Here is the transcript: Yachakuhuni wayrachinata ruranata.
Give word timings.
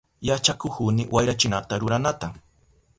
Yachakuhuni 0.27 1.03
wayrachinata 1.13 1.73
ruranata. 1.81 2.27